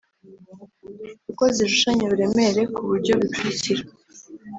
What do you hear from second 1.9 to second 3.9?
uburemere ku buryo bukurikira: